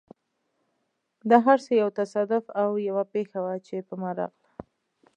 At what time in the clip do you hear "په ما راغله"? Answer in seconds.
3.87-4.35